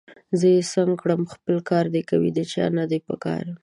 زه 0.39 0.47
یې 0.55 0.61
څنګه 0.73 0.97
کړم! 1.01 1.21
خپل 1.33 1.55
کار 1.69 1.85
دي 1.93 2.01
کوي، 2.09 2.29
د 2.33 2.39
چا 2.51 2.65
نه 2.77 2.83
ده 2.89 2.97
پکار 3.07 3.43